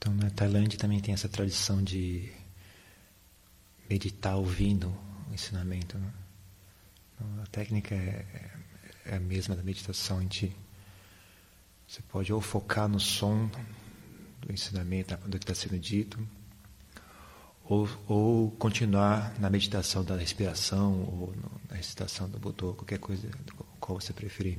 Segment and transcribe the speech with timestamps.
[0.00, 2.32] Então, na Tailândia também tem essa tradição de
[3.86, 4.88] meditar ouvindo
[5.30, 5.98] o ensinamento.
[5.98, 6.10] Né?
[7.14, 8.50] Então, a técnica é,
[9.04, 10.16] é, a mesma da meditação.
[10.16, 10.56] A gente,
[11.86, 13.50] você pode ou focar no som
[14.40, 16.18] do ensinamento, do que está sendo dito,
[17.62, 21.34] ou, ou continuar na meditação da respiração, ou
[21.68, 23.28] na recitação do Budo, qualquer coisa,
[23.78, 24.58] qual você preferir.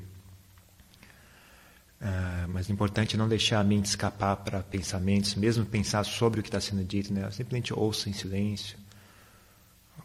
[2.02, 6.40] Uh, mas o importante é não deixar a mente escapar para pensamentos, mesmo pensar sobre
[6.40, 7.30] o que está sendo dito, né?
[7.30, 8.76] Simplesmente ouça em silêncio.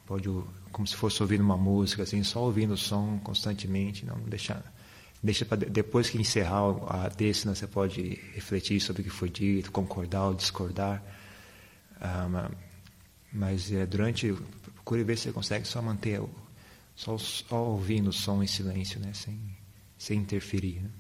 [0.05, 0.29] Pode,
[0.71, 4.63] como se fosse ouvindo uma música, assim, só ouvindo o som constantemente, não deixar.
[5.23, 9.31] Deixa para depois que encerrar a desse, né, você pode refletir sobre o que foi
[9.31, 11.03] dito, concordar ou discordar.
[11.97, 12.55] Uh,
[13.33, 14.35] mas é, durante,
[14.75, 16.23] procure ver se você consegue só manter,
[16.95, 19.15] só, só ouvindo o som em silêncio, né?
[19.15, 19.41] sem,
[19.97, 20.83] sem interferir.
[20.83, 20.91] Né?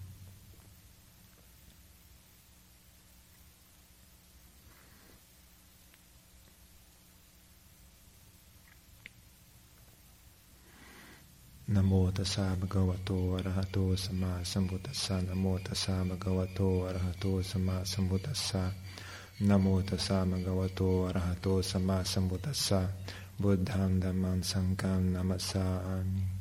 [11.74, 18.62] นโมตัสสะภะคะวะโตอะระหะโตสัมมาสัมพุทธัสสะนโมตัสสะภะคะวะโตอะระหะโตสัมมาสัมพุทธัสสะ
[19.48, 22.80] นโมตัสสะภะคะวะโตอะระหะโตสัมมาสัมพุทธัสสะ
[23.42, 25.64] บุตธังธัมมังสังฆังนามัสสา
[26.06, 26.35] มิ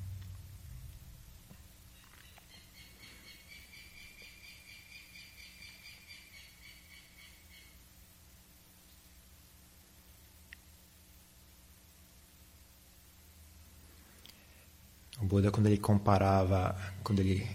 [15.21, 17.47] O Buda, quando ele comparava, quando ele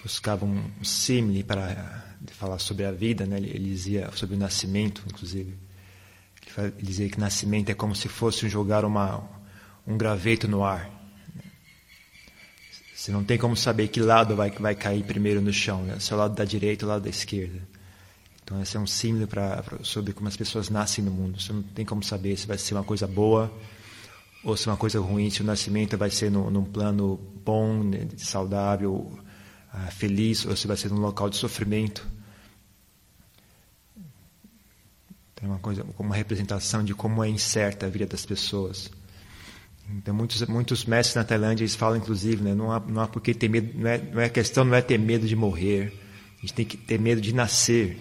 [0.00, 3.38] buscava um símile para falar sobre a vida, né?
[3.38, 5.56] ele, dizia sobre o nascimento, inclusive.
[6.56, 9.28] Ele dizia que nascimento é como se fosse jogar uma,
[9.86, 10.88] um graveto no ar.
[12.94, 15.98] Você não tem como saber que lado vai, vai cair primeiro no chão, né?
[15.98, 17.60] se é o lado da direita ou o lado da esquerda.
[18.44, 19.26] Então, esse é um símbolo
[19.82, 21.40] sobre como as pessoas nascem no mundo.
[21.40, 23.50] Você não tem como saber se vai ser uma coisa boa
[24.44, 28.06] ou se uma coisa ruim, se o nascimento vai ser no, num plano bom, né,
[28.18, 29.10] saudável,
[29.72, 32.06] uh, feliz, ou se vai ser num local de sofrimento.
[35.34, 38.90] Tem uma coisa, uma representação de como é incerta a vida das pessoas.
[39.90, 43.32] Então, muitos, muitos mestres na Tailândia eles falam, inclusive, né, não há, não há porque
[43.32, 45.92] ter medo, não é, não é questão não é ter medo de morrer,
[46.38, 47.98] a gente tem que ter medo de nascer.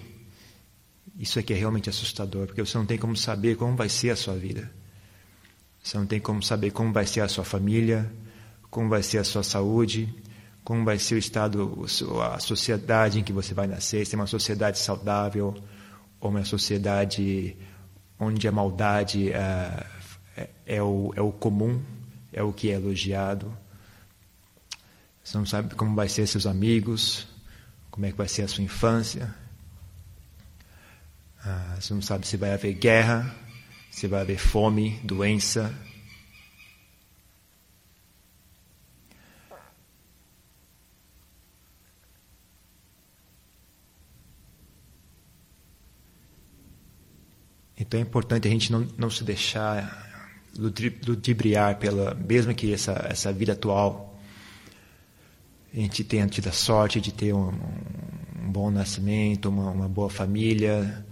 [1.18, 4.16] Isso aqui é realmente assustador, porque você não tem como saber como vai ser a
[4.16, 4.70] sua vida.
[5.84, 8.10] Você não tem como saber como vai ser a sua família,
[8.72, 10.08] como vai ser a sua saúde,
[10.64, 11.86] como vai ser o estado,
[12.34, 15.54] a sociedade em que você vai nascer, se é uma sociedade saudável
[16.22, 17.58] ou uma sociedade
[18.18, 19.86] onde a maldade é,
[20.38, 21.82] é, é, o, é o comum,
[22.32, 23.56] é o que é elogiado.
[25.22, 27.28] Você não sabe como vai ser seus amigos,
[27.92, 29.34] como é que vai ser a sua infância.
[31.46, 33.36] Ah, você não sabe se vai haver guerra,
[33.94, 35.72] você vai haver fome, doença.
[47.78, 50.28] Então é importante a gente não, não se deixar
[50.58, 54.20] ludibriar pela, mesmo que essa, essa vida atual,
[55.72, 57.50] a gente tenha tido a sorte de ter um,
[58.42, 61.06] um bom nascimento, uma, uma boa família,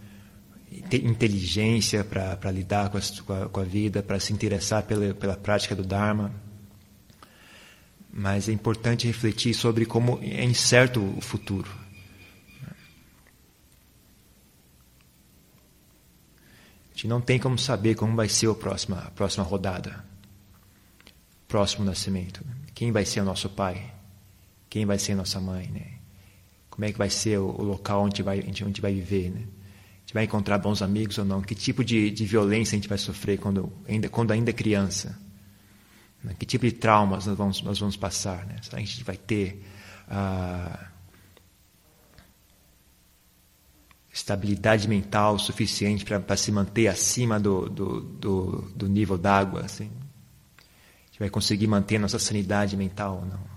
[0.98, 5.84] inteligência para lidar com a, com a vida, para se interessar pela, pela prática do
[5.84, 6.34] Dharma.
[8.14, 11.70] Mas é importante refletir sobre como é incerto o futuro.
[16.90, 20.04] A gente não tem como saber como vai ser a próxima, a próxima rodada,
[21.48, 22.46] próximo nascimento.
[22.76, 23.94] Quem vai ser o nosso pai?
[24.70, 25.68] Quem vai ser a nossa mãe?
[25.68, 26.00] Né?
[26.70, 29.32] Como é que vai ser o, o local onde vai, onde vai viver?
[29.32, 29.44] Né?
[30.12, 32.98] Gente vai encontrar bons amigos ou não, que tipo de, de violência a gente vai
[32.98, 35.18] sofrer quando ainda, quando ainda é criança,
[36.22, 36.36] né?
[36.38, 38.58] que tipo de traumas nós vamos, nós vamos passar, né?
[38.62, 39.66] Será que a gente vai ter
[40.10, 40.88] ah,
[44.12, 49.90] estabilidade mental suficiente para se manter acima do, do, do, do nível d'água, assim?
[50.58, 53.51] A gente vai conseguir manter nossa sanidade mental ou não?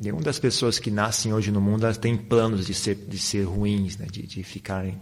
[0.00, 3.42] Nenhuma das pessoas que nascem hoje no mundo elas têm planos de ser, de ser
[3.42, 4.06] ruins, né?
[4.10, 4.98] de, de ficarem,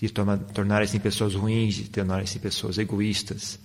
[0.00, 3.58] de tornarem-se pessoas ruins, de tornarem-se pessoas egoístas,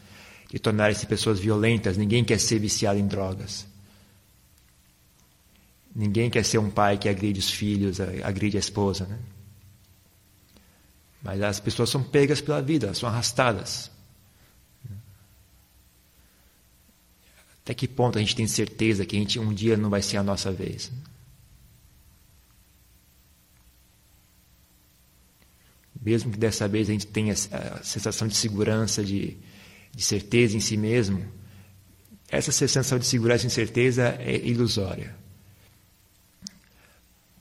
[0.51, 1.95] de tornarem-se pessoas violentas.
[1.95, 3.65] Ninguém quer ser viciado em drogas.
[5.95, 9.05] Ninguém quer ser um pai que agride os filhos, agride a esposa.
[9.05, 9.19] Né?
[11.21, 13.89] Mas as pessoas são pegas pela vida, são arrastadas.
[17.63, 20.17] Até que ponto a gente tem certeza que a gente um dia não vai ser
[20.17, 20.91] a nossa vez?
[26.03, 29.37] mesmo que dessa vez a gente tenha a sensação de segurança, de,
[29.95, 31.25] de certeza em si mesmo,
[32.29, 35.15] essa sensação de segurança e incerteza é ilusória.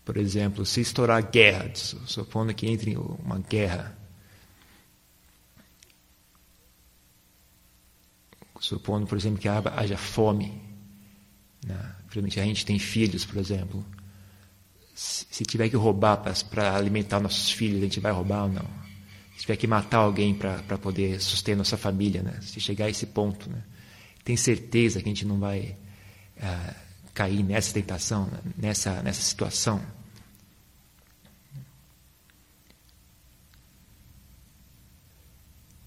[0.04, 3.96] Por exemplo, se estourar guerra, supondo que entre uma guerra,
[8.62, 10.62] supondo, por exemplo, que haja fome,
[11.66, 11.94] né?
[12.14, 13.84] a gente tem filhos, por exemplo,
[14.94, 18.64] se tiver que roubar para alimentar nossos filhos, a gente vai roubar ou não?
[19.34, 22.38] Se tiver que matar alguém para poder sustentar nossa família, né?
[22.40, 23.64] se chegar a esse ponto, né?
[24.22, 25.76] tem certeza que a gente não vai
[26.36, 26.74] uh,
[27.12, 29.82] cair nessa tentação, nessa, nessa situação?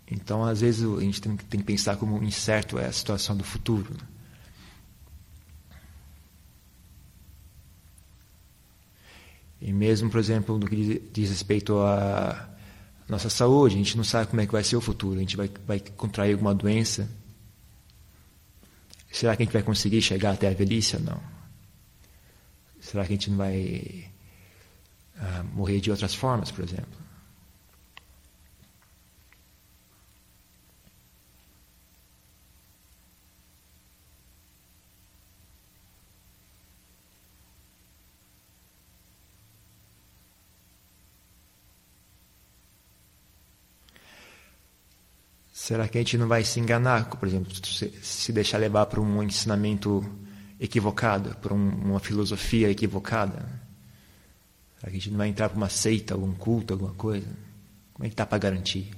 [0.09, 3.91] Então, às vezes, a gente tem, que pensar como incerto é a situação do futuro.
[3.93, 4.07] Né?
[9.61, 12.49] E mesmo, por exemplo, no que diz respeito à
[13.09, 15.17] nossa saúde, a gente não sabe como é que vai ser o futuro.
[15.17, 17.09] A gente vai, vai contrair alguma doença.
[19.11, 21.19] Será que a gente vai conseguir chegar até a velhice ou não?
[22.79, 24.11] Será que a gente não vai
[25.15, 27.04] uh, morrer de outras formas, por exemplo?
[45.65, 49.23] Será que a gente não vai se enganar, por exemplo, se deixar levar por um
[49.23, 50.05] ensinamento
[50.59, 53.49] equivocado, por um, uma filosofia equivocada?
[54.77, 57.25] Será que a gente não vai entrar para uma seita, algum culto, alguma coisa?
[57.95, 58.91] Como é que está para garantir?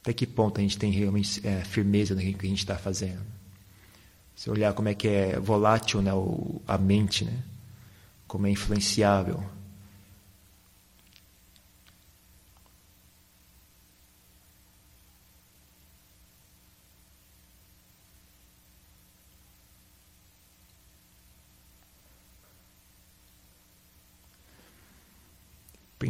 [0.00, 3.20] Até que ponto a gente tem realmente é, firmeza no que a gente está fazendo?
[4.34, 6.10] Se olhar como é que é volátil né,
[6.66, 7.38] a mente, né?
[8.26, 9.44] como é influenciável.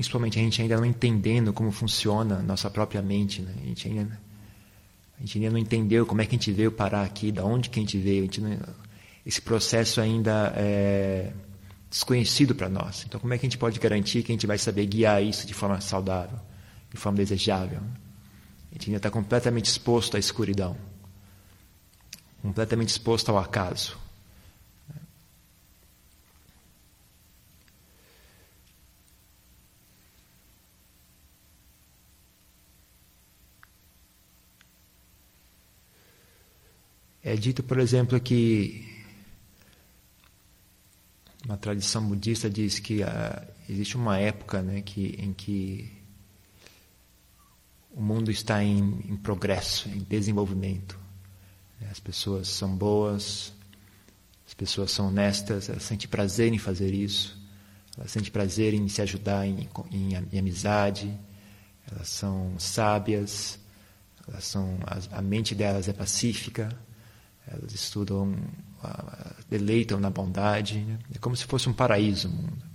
[0.03, 3.55] Principalmente a gente ainda não entendendo como funciona a nossa própria mente, né?
[3.63, 4.21] A gente ainda
[5.17, 7.71] a gente ainda não entendeu como é que a gente veio parar aqui, da onde
[7.71, 8.23] que a gente veio.
[8.23, 8.59] A gente não,
[9.25, 11.33] esse processo ainda é
[11.89, 13.05] desconhecido para nós.
[13.07, 15.47] Então, como é que a gente pode garantir que a gente vai saber guiar isso
[15.47, 16.41] de forma saudável,
[16.91, 17.79] de forma desejável?
[17.79, 20.77] A gente ainda está completamente exposto à escuridão,
[22.43, 23.97] completamente exposto ao acaso.
[37.25, 38.85] É dito, por exemplo, que
[41.45, 45.89] uma tradição budista diz que uh, existe uma época né, que, em que
[47.93, 50.99] o mundo está em, em progresso, em desenvolvimento.
[51.89, 53.53] As pessoas são boas,
[54.45, 57.41] as pessoas são honestas, elas sentem prazer em fazer isso,
[57.97, 61.17] elas sentem prazer em se ajudar em, em, em amizade,
[61.89, 63.61] elas são sábias,
[64.27, 66.77] elas são, a, a mente delas é pacífica
[67.47, 68.35] elas estudam,
[69.49, 70.79] deleitam na bondade.
[70.79, 70.99] Né?
[71.15, 72.73] É como se fosse um paraíso o mundo.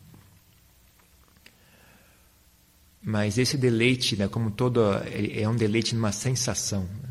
[3.02, 6.84] Mas esse deleite, né, como todo, é um deleite numa sensação.
[6.84, 7.10] Né?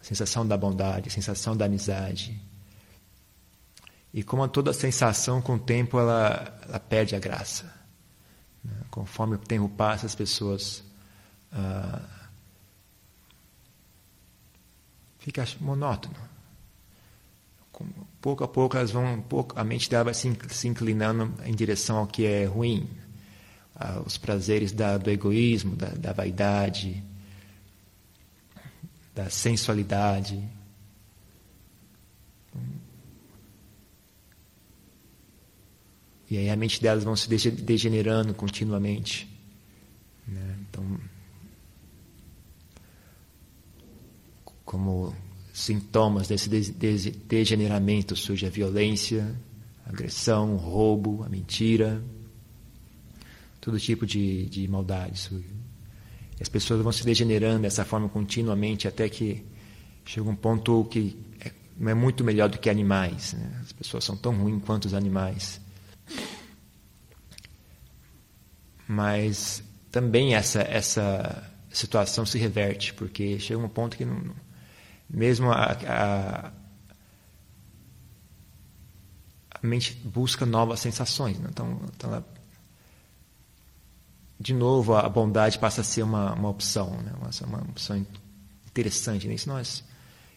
[0.00, 2.40] A sensação da bondade, a sensação da amizade.
[4.12, 7.64] E como toda sensação, com o tempo, ela, ela perde a graça.
[8.64, 8.72] Né?
[8.90, 10.82] Conforme o tempo passa, as pessoas...
[11.52, 12.02] Ah,
[15.18, 16.27] fica monótono
[18.20, 21.98] pouco a pouco elas vão pouco, a mente dela vai se, se inclinando em direção
[21.98, 22.88] ao que é ruim
[24.04, 27.02] os prazeres da, do egoísmo da, da vaidade
[29.14, 30.42] da sensualidade
[36.30, 39.28] e aí a mente delas vão se degenerando continuamente
[40.26, 40.56] né?
[40.68, 40.98] então
[44.64, 45.14] como
[45.58, 49.34] sintomas desse degeneramento surge a violência,
[49.84, 52.02] a agressão, o roubo, a mentira,
[53.60, 55.48] todo tipo de, de maldade surge.
[56.38, 59.44] E as pessoas vão se degenerando dessa forma continuamente até que
[60.04, 63.32] chega um ponto que é, não é muito melhor do que animais.
[63.32, 63.60] Né?
[63.60, 65.60] As pessoas são tão ruins quanto os animais.
[68.86, 74.34] Mas também essa, essa situação se reverte, porque chega um ponto que não,
[75.08, 76.52] mesmo a, a,
[79.50, 81.38] a mente busca novas sensações.
[81.38, 81.48] Né?
[81.50, 82.28] Então, então ela,
[84.38, 87.12] de novo, a bondade passa a ser uma, uma opção, né?
[87.20, 88.04] uma, uma opção
[88.66, 89.26] interessante.
[89.26, 89.36] Né?
[89.36, 89.84] Se, nós,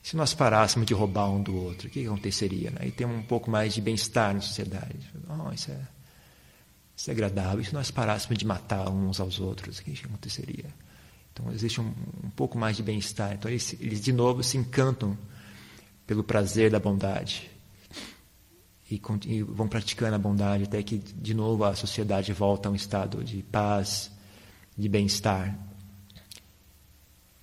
[0.01, 2.71] se nós parássemos de roubar um do outro, o que aconteceria?
[2.71, 2.87] Né?
[2.87, 5.11] E tem um pouco mais de bem-estar na sociedade.
[5.27, 5.81] Oh, isso, é,
[6.95, 7.59] isso é agradável.
[7.59, 10.73] E se nós parássemos de matar uns aos outros, o que aconteceria?
[11.33, 13.33] Então, existe um, um pouco mais de bem-estar.
[13.33, 15.17] Então, eles, eles, de novo, se encantam
[16.05, 17.49] pelo prazer da bondade.
[18.89, 22.75] E, e, vão praticando a bondade até que, de novo, a sociedade volta a um
[22.75, 24.11] estado de paz,
[24.77, 25.57] de bem-estar.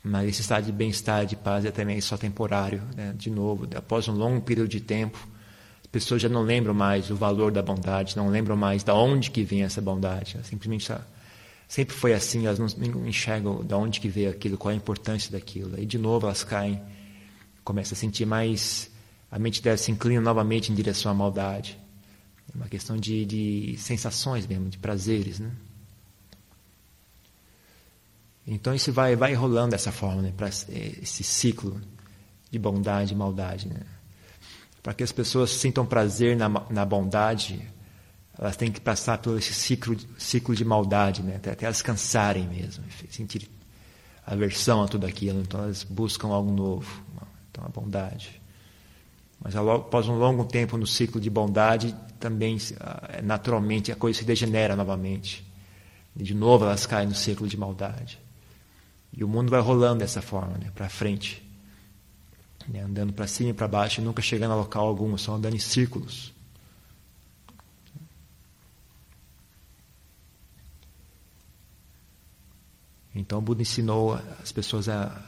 [0.05, 2.83] Mas esse estado de bem-estar, de paz, é também só temporário.
[2.95, 3.15] Né?
[3.17, 5.19] De novo, após um longo período de tempo,
[5.81, 9.31] as pessoas já não lembram mais o valor da bondade, não lembram mais de onde
[9.31, 10.39] que vem essa bondade.
[10.43, 10.93] simplesmente
[11.69, 15.79] sempre foi assim, elas não, enxergam de onde que veio aquilo, qual a importância daquilo.
[15.79, 16.83] E de novo elas caem,
[17.63, 18.91] começam a sentir mais,
[19.31, 21.79] a mente delas se inclina novamente em direção à maldade.
[22.53, 25.53] É uma questão de, de sensações mesmo, de prazeres, né?
[28.51, 31.79] Então isso vai, vai rolando dessa forma, né, para esse ciclo
[32.51, 33.69] de bondade e maldade.
[33.69, 33.81] Né?
[34.83, 37.61] Para que as pessoas sintam prazer na, na bondade,
[38.39, 41.37] elas têm que passar por esse ciclo, ciclo de maldade, né?
[41.37, 43.51] até, até elas cansarem mesmo, sentir
[44.25, 45.41] aversão a tudo aquilo.
[45.41, 47.03] Então elas buscam algo novo,
[47.51, 48.41] então a bondade.
[49.41, 54.25] Mas após um longo tempo no ciclo de bondade, também ah, naturalmente a coisa se
[54.25, 55.45] degenera novamente.
[56.17, 58.21] E de novo elas caem no ciclo de maldade.
[59.13, 61.43] E o mundo vai rolando dessa forma, né, para frente.
[62.69, 65.61] Né, andando para cima e para baixo nunca chegando a local algum, só andando em
[65.61, 66.33] círculos.
[73.19, 75.21] Então o Buda ensinou as pessoas a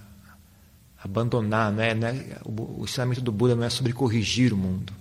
[1.03, 4.93] abandonar, não é, não é, o, ensinamento do Buda não é sobre corrigir o mundo.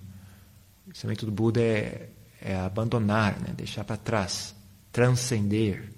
[0.86, 2.08] O ensinamento do Buda é,
[2.40, 4.54] é abandonar, né, deixar para trás,
[4.90, 5.92] transcender,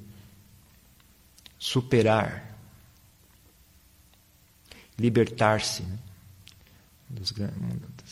[1.59, 2.59] superar,
[4.99, 5.83] libertar-se.
[5.83, 5.99] Né,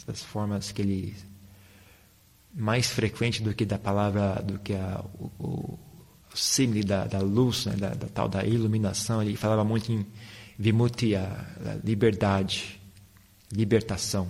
[0.06, 1.16] das formas que ele
[2.52, 5.78] mais frequente do que da palavra, do que a, o, o
[6.34, 10.06] símbolo da, da luz, né, da, da, tal da iluminação, ele falava muito em
[10.58, 12.80] vimutti, a, a liberdade,
[13.52, 14.28] libertação.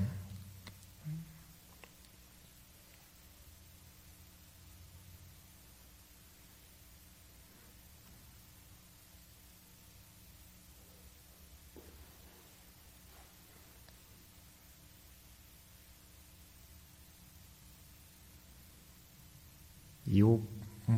[20.06, 20.42] E o um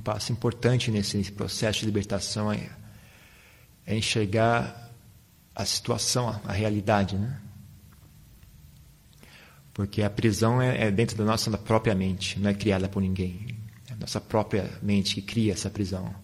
[0.02, 2.70] passo importante nesse processo de libertação é,
[3.86, 4.90] é enxergar
[5.54, 7.40] a situação, a realidade, né?
[9.74, 13.46] Porque a prisão é, é, dentro da nossa própria mente, não é criada por ninguém.
[13.88, 16.14] É a nossa própria mente que cria essa prisão.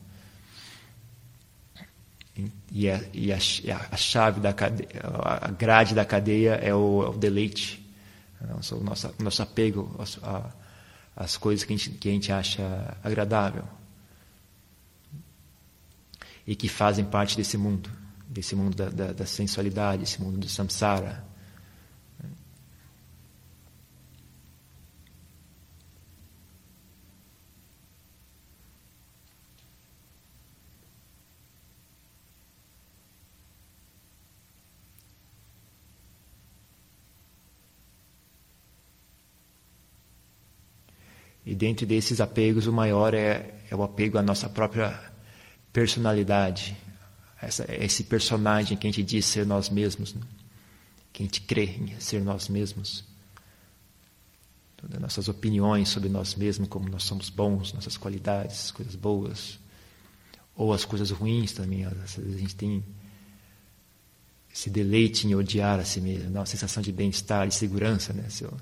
[2.70, 3.38] E, é, e a,
[3.90, 7.84] a, chave da cadeia, a grade da cadeia é o, é o deleite,
[8.40, 8.76] o nosso,
[9.18, 10.52] o nosso apego a,
[11.18, 13.64] as coisas que a gente, que a gente acha agradável
[16.46, 17.90] e que fazem parte desse mundo,
[18.28, 21.26] desse mundo da, da, da sensualidade, desse mundo do samsara.
[41.48, 45.00] E dentro desses apegos, o maior é, é o apego à nossa própria
[45.72, 46.76] personalidade,
[47.40, 50.20] essa, esse personagem que a gente diz ser nós mesmos, né?
[51.10, 53.02] que a gente crê ser nós mesmos.
[54.76, 59.58] Todas as nossas opiniões sobre nós mesmos, como nós somos bons, nossas qualidades, coisas boas,
[60.54, 61.86] ou as coisas ruins também.
[61.86, 62.84] Às vezes a gente tem
[64.52, 68.12] esse deleite em odiar a si mesmo, uma sensação de bem-estar, de segurança.
[68.12, 68.26] Né?
[68.28, 68.54] Se eu,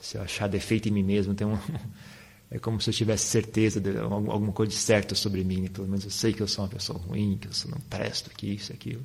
[0.00, 1.58] se eu achar defeito em mim mesmo, tem um,
[2.50, 5.62] é como se eu tivesse certeza de alguma coisa de certo sobre mim.
[5.62, 5.68] Né?
[5.68, 8.46] Pelo menos eu sei que eu sou uma pessoa ruim, que eu não presto, que
[8.46, 9.04] isso, aquilo.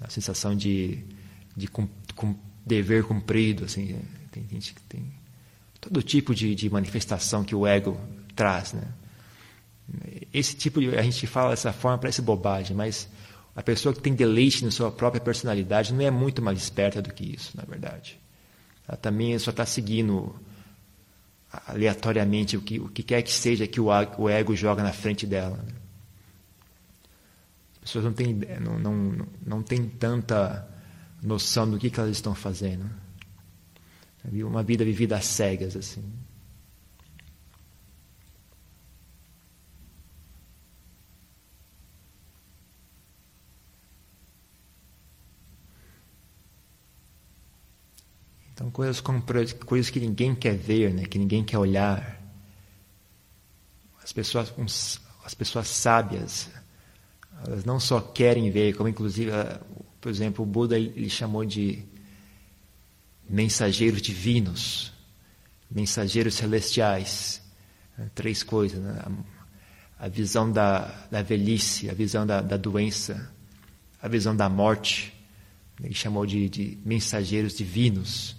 [0.00, 0.98] A sensação de,
[1.56, 4.02] de com, com dever cumprido, assim, né?
[4.30, 5.12] tem gente que tem
[5.80, 7.98] todo tipo de, de manifestação que o ego
[8.34, 8.82] traz, né?
[10.32, 13.08] Esse tipo de a gente fala dessa forma parece bobagem, mas
[13.54, 17.12] a pessoa que tem deleite na sua própria personalidade não é muito mais esperta do
[17.12, 18.18] que isso, na verdade.
[18.88, 20.34] Ela também só está seguindo
[21.66, 23.86] aleatoriamente o que, o que quer que seja que o,
[24.18, 25.56] o ego joga na frente dela.
[25.56, 25.74] Né?
[27.76, 30.68] As pessoas não têm, não, não, não têm tanta
[31.22, 32.88] noção do que, que elas estão fazendo.
[34.32, 36.02] Uma vida vivida às cegas, assim.
[48.66, 49.00] Então, coisas
[49.64, 51.04] coisas que ninguém quer ver, né?
[51.04, 52.20] que ninguém quer olhar.
[54.02, 54.52] As pessoas,
[55.24, 56.50] as pessoas sábias,
[57.46, 59.30] elas não só querem ver, como inclusive,
[60.00, 61.84] por exemplo, o Buda ele chamou de
[63.28, 64.92] mensageiros divinos,
[65.70, 67.40] mensageiros celestiais.
[67.96, 68.10] Né?
[68.16, 69.00] Três coisas: né?
[69.96, 73.32] a visão da, da velhice, a visão da, da doença,
[74.02, 75.12] a visão da morte.
[75.80, 78.34] Ele chamou de, de mensageiros divinos.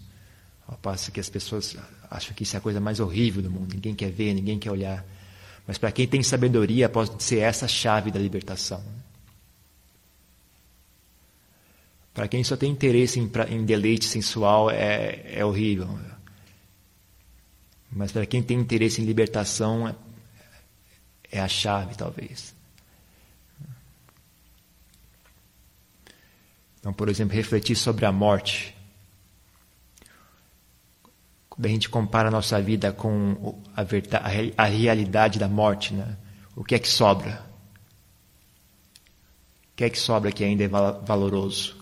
[0.67, 1.77] Ao passo que as pessoas
[2.09, 4.71] acham que isso é a coisa mais horrível do mundo, ninguém quer ver, ninguém quer
[4.71, 5.05] olhar.
[5.65, 8.83] Mas para quem tem sabedoria, pode ser essa a chave da libertação.
[12.13, 15.99] Para quem só tem interesse em, em deleite sensual, é, é horrível.
[17.91, 19.95] Mas para quem tem interesse em libertação, é,
[21.31, 22.55] é a chave, talvez.
[26.79, 28.76] Então, por exemplo, refletir sobre a morte.
[31.61, 36.15] A gente compara a nossa vida com a, verdade, a realidade da morte, né?
[36.55, 37.43] o que é que sobra?
[39.73, 41.77] O que é que sobra que ainda é valoroso?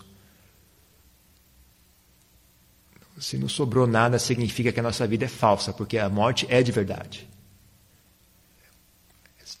[3.18, 6.62] Se não sobrou nada, significa que a nossa vida é falsa, porque a morte é
[6.62, 7.28] de verdade.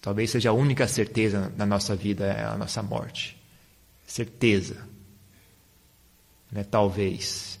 [0.00, 3.36] Talvez seja a única certeza na nossa vida é a nossa morte.
[4.06, 4.86] Certeza.
[6.50, 6.62] Né?
[6.64, 7.58] Talvez.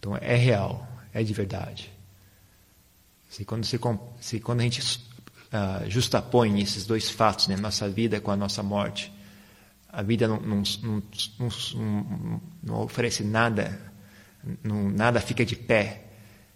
[0.00, 1.92] Então é real, é de verdade.
[3.28, 3.78] Se quando, se,
[4.20, 8.62] se quando a gente uh, justapõe esses dois fatos, né, nossa vida com a nossa
[8.62, 9.12] morte,
[9.92, 10.62] a vida não, não,
[11.38, 13.78] não, não oferece nada,
[14.64, 16.06] nada fica de pé,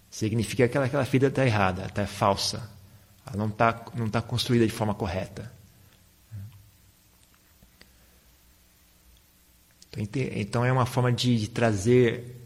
[0.08, 2.70] significa que aquela, vida está errada, está falsa,
[3.26, 5.52] ela não está não tá construída de forma correta.
[9.96, 12.43] Então é uma forma de, de trazer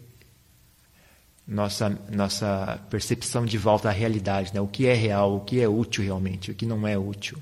[1.49, 4.61] nossa, nossa percepção de volta à realidade, né?
[4.61, 7.41] o que é real, o que é útil realmente, o que não é útil.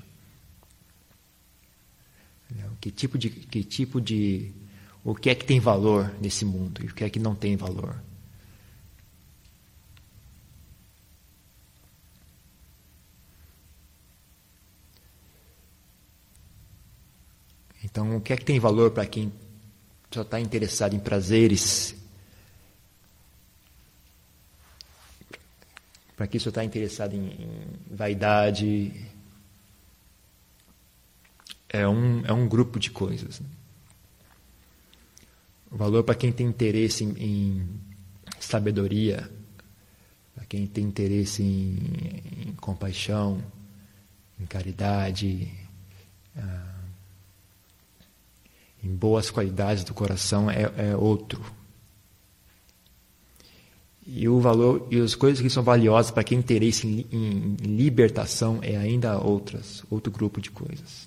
[2.80, 4.50] Que tipo de, que tipo de,
[5.04, 7.54] o que é que tem valor nesse mundo e o que é que não tem
[7.56, 8.00] valor.
[17.84, 19.30] Então, o que é que tem valor para quem
[20.10, 21.94] só está interessado em prazeres
[26.18, 28.92] para quem só está interessado em, em, vaidade.
[31.68, 33.38] É um, é um grupo de coisas.
[33.38, 33.46] Né?
[35.70, 37.68] O valor para quem tem interesse em, em
[38.40, 39.30] sabedoria,
[40.34, 43.40] para quem tem interesse em, em compaixão,
[44.40, 45.48] em caridade,
[46.36, 46.80] ah,
[48.82, 51.57] em boas qualidades do coração é, é outro.
[54.10, 57.76] E o valor e as coisas que são valiosas para quem interesse em, em, em
[57.76, 61.06] libertação é ainda outras, outro grupo de coisas.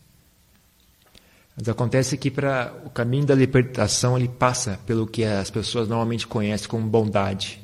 [1.57, 6.27] Mas acontece que para o caminho da libertação ele passa pelo que as pessoas normalmente
[6.27, 7.59] conhecem como bondade.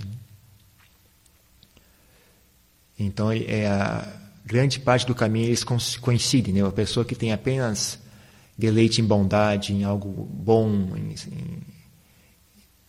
[2.97, 4.11] Então é a
[4.43, 5.63] grande parte do caminho eles
[6.01, 6.67] coincidem, né?
[6.67, 7.99] A pessoa que tem apenas
[8.57, 11.76] deleite em bondade, em algo bom, em, em é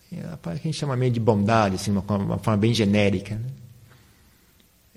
[0.08, 0.16] que
[0.48, 3.34] a gente chama meio de bondade, assim, uma, uma forma bem genérica.
[3.34, 3.46] Né?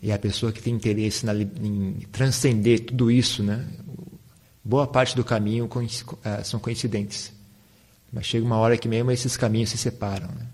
[0.02, 3.67] E a pessoa que tem interesse na, em transcender tudo isso, né?
[4.63, 5.69] boa parte do caminho
[6.24, 7.32] é, são coincidentes.
[8.12, 10.28] Mas chega uma hora que mesmo esses caminhos se separam.
[10.28, 10.47] Né?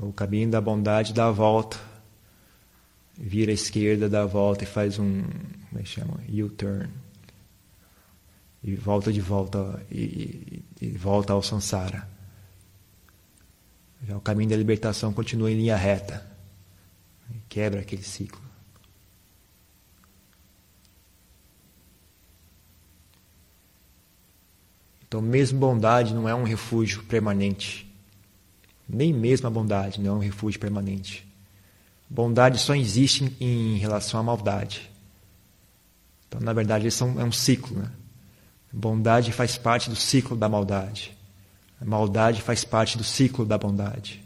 [0.00, 1.78] O caminho da bondade dá a volta,
[3.18, 6.20] vira à esquerda, dá a volta e faz um, como é que chama?
[6.28, 6.88] U-turn
[8.66, 12.08] e volta de volta e, e, e volta ao samsara.
[14.04, 16.26] Já o caminho da libertação continua em linha reta,
[17.48, 18.44] quebra aquele ciclo.
[25.06, 27.88] Então, mesmo bondade não é um refúgio permanente.
[28.88, 31.24] Nem mesmo a bondade não é um refúgio permanente.
[32.10, 34.90] Bondade só existe em, relação à maldade.
[36.26, 37.78] Então, na verdade, isso é um, é um ciclo.
[37.78, 37.90] Né?
[38.78, 41.16] Bondade faz parte do ciclo da maldade.
[41.80, 44.22] A maldade faz parte do ciclo da bondade.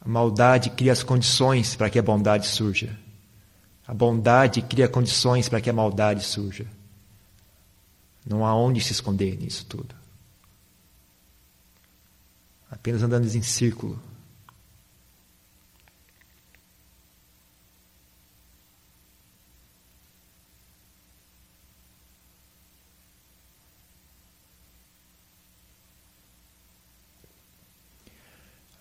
[0.00, 2.98] A maldade cria as condições para que a bondade surja.
[3.86, 6.66] A bondade cria condições para que a maldade surja.
[8.26, 9.94] Não há onde se esconder nisso tudo.
[12.68, 14.02] Apenas andando em círculo.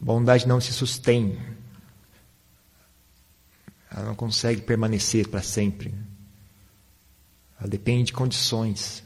[0.04, 1.40] Bondade não se sustém.
[3.90, 5.94] Ela não consegue permanecer para sempre.
[7.60, 9.04] Ela depende de condições.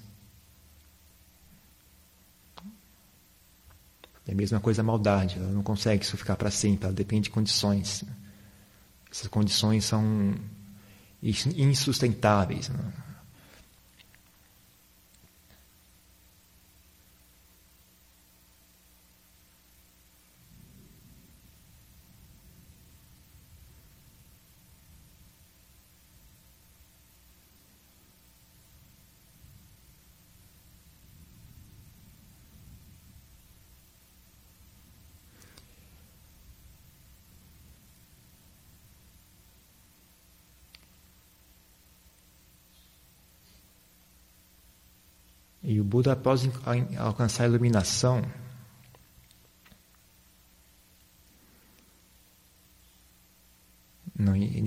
[4.25, 7.23] É a mesma coisa a maldade, ela não consegue isso ficar para sempre, ela depende
[7.23, 8.03] de condições.
[9.09, 10.35] Essas condições são
[11.23, 12.67] insustentáveis.
[12.67, 12.93] Né?
[45.87, 46.47] Buda, após
[46.97, 48.21] alcançar a iluminação,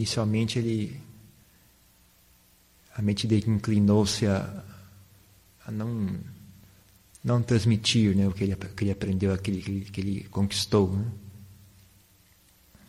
[0.00, 1.00] inicialmente ele
[2.96, 4.64] a mente dele inclinou-se a,
[5.66, 6.18] a, não
[7.22, 10.96] não transmitir né, o que ele, que ele aprendeu, aquele que ele, que ele conquistou.
[10.96, 11.04] Né?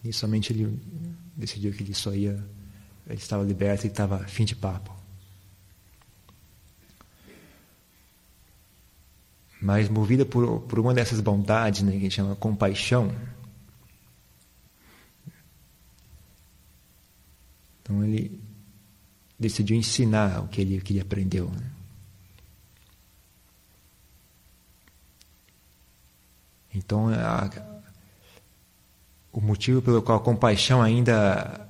[0.04, 0.80] Inicialmente ele
[1.36, 2.42] decidiu que ele só ia,
[3.08, 5.01] ele estava liberto e estava fim de papo.
[9.62, 13.16] Mas movida por, por uma dessas bondades, né, que a gente chama compaixão.
[17.82, 18.42] Então ele
[19.40, 21.48] decidiu ensinar o que ele, que ele aprendeu.
[21.50, 21.72] Né?
[26.74, 27.50] Então, a,
[29.32, 31.70] o motivo pelo qual a compaixão ainda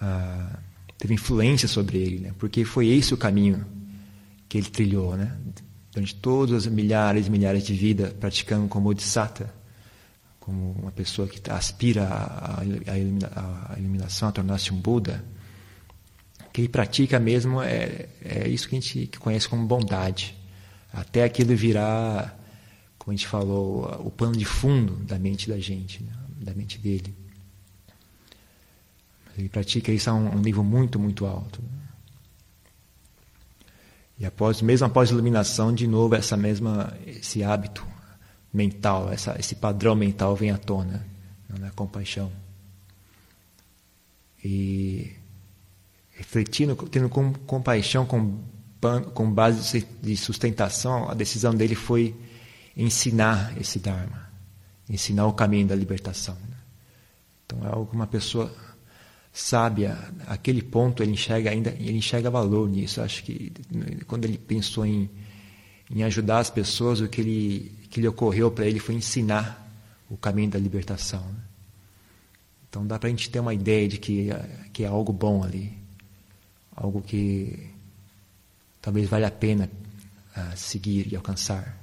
[0.00, 0.58] a,
[0.96, 2.34] teve influência sobre ele, né?
[2.38, 3.66] porque foi esse o caminho
[4.48, 5.36] que ele trilhou, né?
[5.92, 9.52] Durante todas as milhares e milhares de vidas praticando como Bodhisattva,
[10.40, 15.24] como uma pessoa que aspira à, iluminação, a tornar-se um Buda,
[16.52, 20.34] que ele pratica mesmo é, é isso que a gente conhece como bondade.
[20.92, 22.38] Até aquilo virar,
[22.98, 26.12] como a gente falou, o pano de fundo da mente da gente, né?
[26.42, 27.14] da mente dele.
[29.38, 31.62] Ele pratica isso a um, nível muito, muito alto.
[31.62, 31.81] Né?
[34.22, 37.84] E após, mesmo após a iluminação, de novo essa mesma esse hábito
[38.54, 41.04] mental, essa, esse padrão mental vem à tona,
[41.48, 42.30] na né, compaixão.
[44.44, 45.10] E
[46.12, 48.38] refletindo, tendo com, compaixão com,
[49.12, 52.14] com base de sustentação, a decisão dele foi
[52.76, 54.30] ensinar esse Dharma,
[54.88, 56.36] ensinar o caminho da libertação.
[56.48, 56.56] Né.
[57.44, 58.54] Então é algo que uma pessoa
[59.32, 63.00] sábia, aquele ponto ele enxerga ainda, ele enxerga valor nisso.
[63.00, 63.52] Acho que
[64.06, 65.08] quando ele pensou em,
[65.90, 69.58] em ajudar as pessoas, o que ele que lhe ocorreu para ele foi ensinar
[70.08, 71.20] o caminho da libertação.
[71.20, 71.40] Né?
[72.68, 74.28] Então dá para a gente ter uma ideia de que
[74.72, 75.72] que é algo bom ali,
[76.76, 77.70] algo que
[78.80, 79.70] talvez valha a pena
[80.36, 81.81] uh, seguir e alcançar.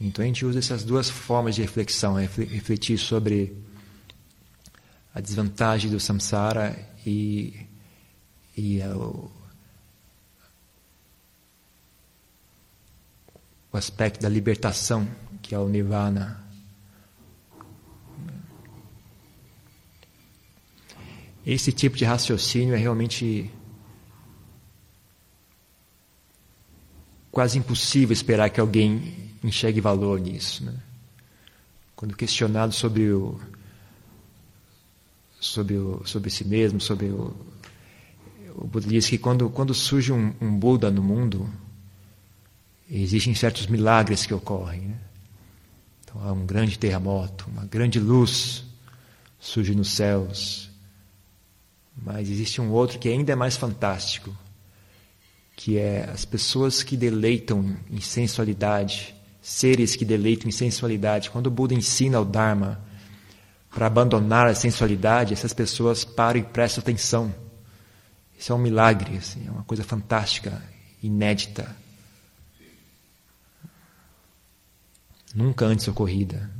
[0.00, 2.28] Então a gente usa essas duas formas de reflexão, né?
[2.36, 3.56] refletir sobre
[5.12, 7.66] a desvantagem do samsara e,
[8.56, 9.28] e o,
[13.72, 15.08] o aspecto da libertação,
[15.42, 16.44] que é o nirvana.
[21.44, 23.50] Esse tipo de raciocínio é realmente
[27.32, 30.64] quase impossível esperar que alguém enxergue valor nisso.
[30.64, 30.74] Né?
[31.96, 33.40] Quando questionado sobre o
[35.40, 37.34] sobre o sobre si mesmo, sobre o
[38.54, 41.48] o Buda diz que quando quando surge um, um Buda no mundo
[42.90, 44.80] existem certos milagres que ocorrem.
[44.80, 44.98] Né?
[46.04, 48.64] Então há um grande terremoto, uma grande luz
[49.38, 50.70] surge nos céus,
[51.96, 54.34] mas existe um outro que ainda é mais fantástico,
[55.54, 59.14] que é as pessoas que deleitam em sensualidade
[59.48, 61.30] seres que deleitam em sensualidade.
[61.30, 62.78] Quando o Buda ensina o Dharma
[63.70, 67.34] para abandonar a sensualidade, essas pessoas param e prestam atenção.
[68.38, 70.62] Isso é um milagre, assim, é uma coisa fantástica,
[71.02, 71.74] inédita.
[75.34, 76.50] Nunca antes ocorrida.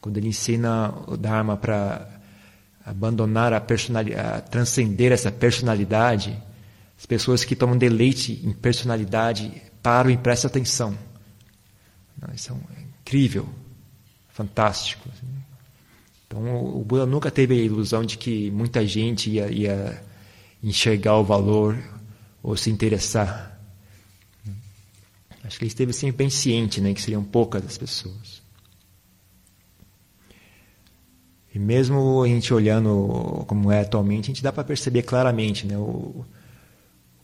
[0.00, 2.20] Quando ele ensina o Dharma para
[2.84, 6.36] abandonar a personalidade, transcender essa personalidade,
[6.98, 11.11] as pessoas que tomam deleite em personalidade param e prestam atenção.
[12.34, 13.48] Isso é, um, é incrível,
[14.30, 15.08] fantástico.
[15.12, 15.26] Assim.
[16.26, 20.02] Então, o Buda nunca teve a ilusão de que muita gente ia, ia
[20.62, 21.76] enxergar o valor
[22.42, 23.52] ou se interessar.
[25.44, 28.42] Acho que ele esteve sempre bem ciente né, que seriam poucas as pessoas.
[31.54, 35.76] E mesmo a gente olhando como é atualmente, a gente dá para perceber claramente, né,
[35.76, 36.24] o,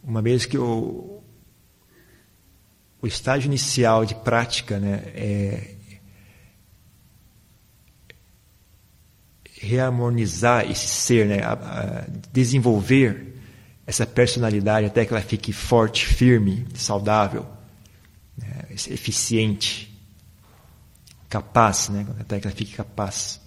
[0.02, 1.17] uma vez que o,
[3.00, 5.74] o estágio inicial de prática né, é
[9.60, 13.34] reharmonizar esse ser, né, a, a desenvolver
[13.86, 17.46] essa personalidade até que ela fique forte, firme, saudável,
[18.36, 19.92] né, eficiente,
[21.28, 23.40] capaz, né, até que ela fique capaz.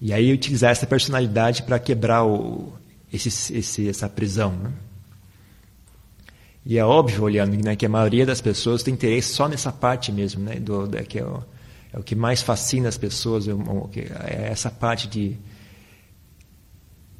[0.00, 2.72] E aí utilizar essa personalidade para quebrar o,
[3.12, 4.52] esse, esse, essa prisão.
[4.52, 4.72] Né?
[6.64, 10.12] E é óbvio, olhando, né, que a maioria das pessoas tem interesse só nessa parte
[10.12, 11.42] mesmo, né, do, do que é o,
[11.92, 15.36] é o que mais fascina as pessoas, é, essa parte de,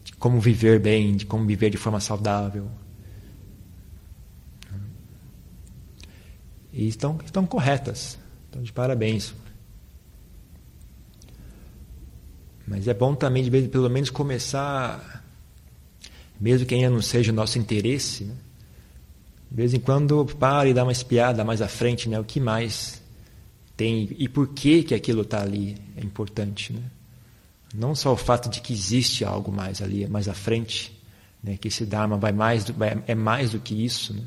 [0.04, 2.68] de como viver bem, de como viver de forma saudável.
[6.72, 8.18] E estão, estão corretas.
[8.48, 9.34] Então, de parabéns.
[12.66, 15.22] Mas é bom também, de vez, pelo menos, começar,
[16.40, 18.34] mesmo que ainda não seja o nosso interesse, né?
[19.52, 22.18] De vez em quando para e dá uma espiada mais à frente, né?
[22.18, 23.02] o que mais
[23.76, 26.72] tem e por que, que aquilo está ali é importante.
[26.72, 26.80] Né?
[27.74, 30.98] Não só o fato de que existe algo mais ali, mais à frente,
[31.44, 31.58] né?
[31.58, 34.14] que esse Dharma vai mais, vai, é mais do que isso.
[34.14, 34.22] Né?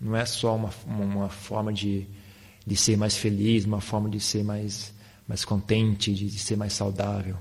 [0.00, 2.04] Não é só uma, uma forma de,
[2.66, 4.92] de ser mais feliz, uma forma de ser mais,
[5.28, 7.36] mais contente, de, de ser mais saudável.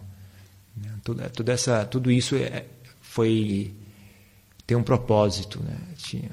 [0.78, 0.92] Né?
[1.04, 2.66] Tudo, tudo, essa, tudo isso é,
[3.02, 3.74] foi
[4.68, 5.78] tem um propósito, né?
[5.96, 6.32] Tinha,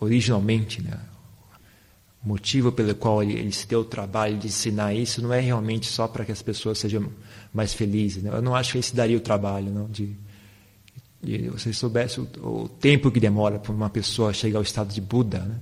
[0.00, 0.98] originalmente, né?
[2.24, 5.40] O motivo pelo qual ele, ele, se deu o trabalho de ensinar isso não é
[5.40, 7.08] realmente só para que as pessoas sejam
[7.54, 8.22] mais felizes.
[8.22, 8.30] Né?
[8.32, 10.16] Eu não acho que ele se daria o trabalho, não, de,
[11.22, 15.00] de você soubesse o, o, tempo que demora para uma pessoa chegar ao estado de
[15.00, 15.60] Buda, né?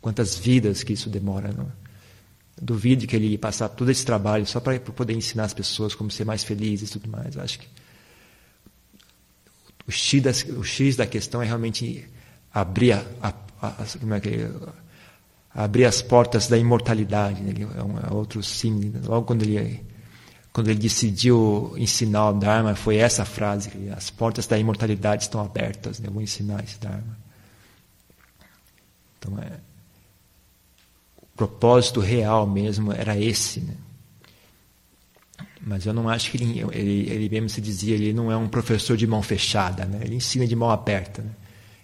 [0.00, 1.52] quantas vidas que isso demora.
[1.52, 1.70] Não?
[2.60, 6.10] Duvido que ele ia passar todo esse trabalho só para poder ensinar as pessoas como
[6.10, 7.36] ser mais felizes e tudo mais.
[7.36, 7.68] Acho que
[9.86, 12.08] o X, das, o X da questão é realmente
[12.52, 13.32] abrir, a, a,
[14.00, 14.50] como é que é?
[15.54, 17.42] abrir as portas da imortalidade.
[17.42, 17.54] Né?
[17.58, 18.40] É, é outro.
[18.40, 19.00] Né?
[19.04, 19.84] Logo quando ele,
[20.52, 25.98] quando ele decidiu ensinar o Dharma, foi essa frase: as portas da imortalidade estão abertas.
[25.98, 26.08] Né?
[26.08, 27.18] Eu vou ensinar esse Dharma.
[29.18, 29.66] Então é
[31.36, 33.60] propósito real mesmo era esse.
[33.60, 33.74] Né?
[35.60, 38.48] Mas eu não acho que ele, ele, ele, mesmo se dizia, ele não é um
[38.48, 40.00] professor de mão fechada, né?
[40.02, 41.22] ele ensina de mão aberta.
[41.22, 41.30] Né?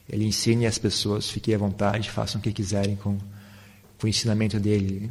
[0.09, 3.17] Ele ensina e as pessoas fiquem à vontade, façam o que quiserem com,
[3.99, 5.11] com o ensinamento dele.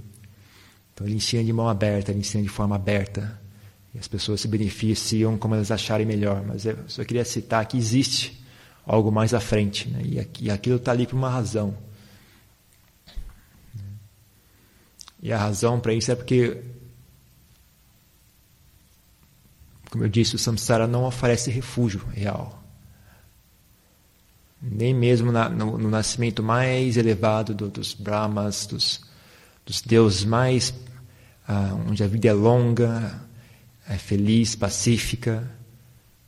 [0.93, 3.39] Então ele ensina de mão aberta, ele ensina de forma aberta.
[3.93, 6.43] E as pessoas se beneficiam como elas acharem melhor.
[6.45, 8.41] Mas eu só queria citar que existe
[8.85, 9.89] algo mais à frente.
[9.89, 10.01] Né?
[10.03, 11.77] E, e aquilo está ali por uma razão.
[15.21, 16.63] E a razão para isso é porque,
[19.91, 22.60] como eu disse, o samsara não oferece refúgio real.
[24.61, 29.01] Nem mesmo na, no, no, nascimento mais elevado do, dos brahmas, dos,
[29.65, 30.73] dos deuses mais.
[31.47, 33.21] Ah, onde a vida é longa,
[33.89, 35.49] é feliz, pacífica.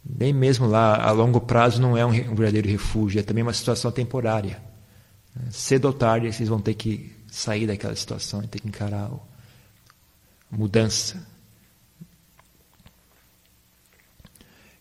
[0.04, 3.54] Nem mesmo lá, a longo prazo, não é um, um verdadeiro refúgio, é também uma
[3.54, 4.62] situação temporária.
[5.50, 10.56] Cedo ou tarde, vocês vão ter que sair daquela situação e ter que encarar a
[10.56, 11.26] mudança.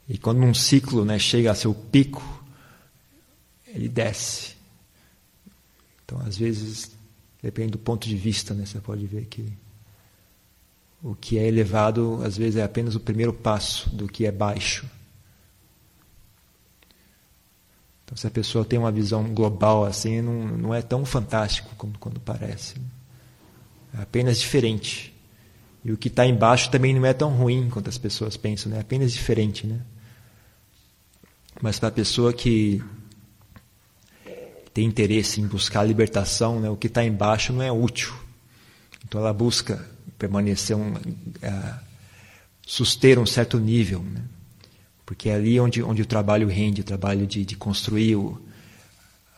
[0.09, 2.42] E quando um ciclo né, chega a seu pico,
[3.75, 4.55] ele desce.
[6.05, 6.91] Então, às vezes,
[7.43, 9.53] depende do ponto de vista, né, você pode ver que
[11.03, 14.89] o que é elevado, às vezes, é apenas o primeiro passo do que é baixo.
[18.05, 21.99] Então, se a pessoa tem uma visão global assim, não, não é tão fantástico como
[21.99, 22.77] quando parece.
[23.99, 25.13] É apenas diferente.
[25.85, 28.79] E o que está embaixo também não é tão ruim quanto as pessoas pensam, né?
[28.79, 29.67] é apenas diferente.
[29.67, 29.81] Né?
[31.61, 32.83] Mas para a pessoa que
[34.73, 38.13] tem interesse em buscar a libertação, né, o que está embaixo não é útil.
[39.05, 39.85] Então ela busca
[40.19, 41.81] permanecer, um, uh,
[42.67, 44.01] suster um certo nível.
[44.01, 44.23] Né?
[45.05, 48.41] Porque é ali onde, onde o trabalho rende, o trabalho de, de construir o,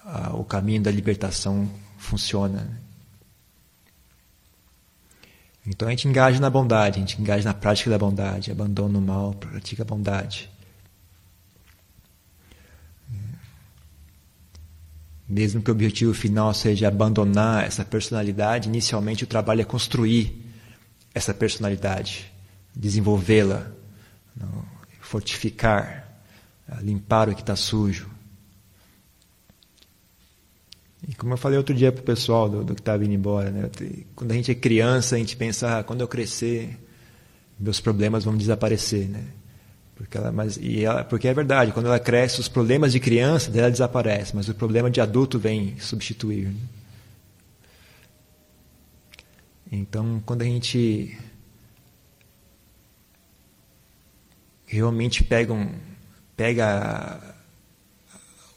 [0.05, 1.68] a, o caminho da libertação
[1.99, 2.81] funciona.
[5.66, 9.01] Então a gente engaja na bondade, a gente engaja na prática da bondade, abandona o
[9.01, 10.51] mal, pratica a bondade.
[15.28, 20.44] Mesmo que o objetivo final seja abandonar essa personalidade, inicialmente o trabalho é construir
[21.14, 22.30] essa personalidade,
[22.74, 23.66] desenvolvê-la,
[25.00, 26.06] fortificar,
[26.82, 28.10] limpar o que está sujo.
[31.08, 33.50] E como eu falei outro dia para o pessoal do, do que estava indo embora,
[33.50, 33.70] né?
[34.16, 36.78] quando a gente é criança, a gente pensa, ah, quando eu crescer,
[37.58, 39.08] meus problemas vão desaparecer.
[39.08, 39.24] Né?
[39.94, 43.50] Porque, ela, mas, e ela, porque é verdade, quando ela cresce, os problemas de criança
[43.50, 46.48] dela desaparecem, mas o problema de adulto vem substituir.
[46.48, 46.61] Né?
[49.70, 51.16] Então, quando a gente
[54.66, 55.72] realmente pega, um,
[56.37, 57.20] pega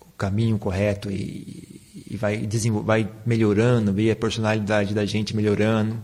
[0.02, 2.47] o caminho correto e, e vai,
[2.84, 6.02] vai melhorando, vê a personalidade da gente melhorando,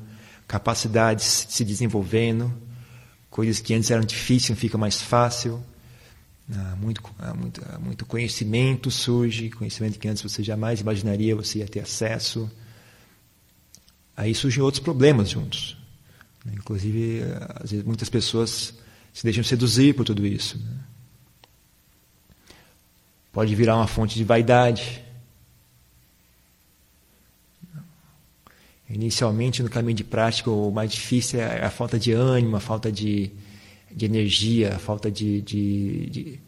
[0.47, 2.53] capacidades se desenvolvendo,
[3.33, 5.59] coisas que antes eram difíceis fica mais fácil.
[6.53, 7.01] Ah, muito,
[7.35, 12.49] muito, muito conhecimento surge, conhecimento que antes você jamais imaginaria você ia ter acesso.
[14.15, 15.75] Aí surgem outros problemas juntos.
[16.45, 16.53] Né?
[16.57, 17.23] Inclusive,
[17.55, 18.75] às vezes, muitas pessoas
[19.11, 20.59] se deixam seduzir por tudo isso.
[20.59, 20.79] Né?
[23.31, 25.02] Pode virar uma fonte de vaidade.
[28.89, 32.91] Inicialmente, no caminho de prática, o mais difícil é a falta de ânimo, a falta
[32.91, 33.31] de,
[33.91, 36.39] de energia, a falta de, de, de,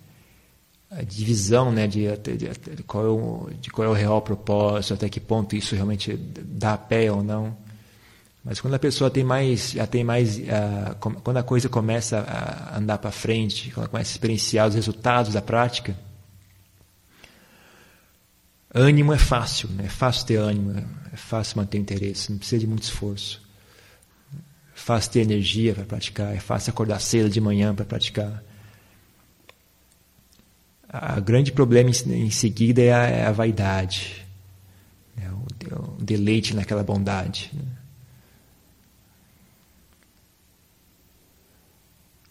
[1.07, 1.87] de visão né?
[1.87, 5.75] de, de, qual é o, de qual é o real propósito, até que ponto isso
[5.75, 7.55] realmente dá pé ou não.
[8.43, 12.77] Mas quando a pessoa tem mais, já tem mais, uh, quando a coisa começa a
[12.77, 15.97] andar para frente, quando ela começa a experienciar os resultados da prática,
[18.75, 19.85] ânimo é fácil, né?
[19.85, 20.77] é fácil ter ânimo,
[21.11, 23.41] é fácil manter interesse, não precisa de muito esforço.
[24.33, 28.43] É fácil ter energia para praticar, é fácil acordar cedo de manhã para praticar.
[31.17, 34.25] O grande problema em, seguida é a, é a vaidade,
[35.17, 37.51] é o, é o, deleite naquela bondade.
[37.53, 37.63] Né?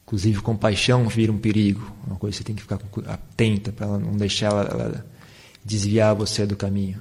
[0.02, 4.12] Inclusive, compaixão vira um perigo, uma coisa que você tem que ficar atenta para não
[4.12, 5.06] deixar ela, ela,
[5.64, 7.00] desviar você do caminho.